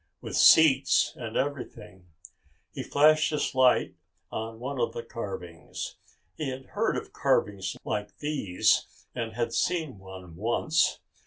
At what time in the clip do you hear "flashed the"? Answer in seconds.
2.81-3.51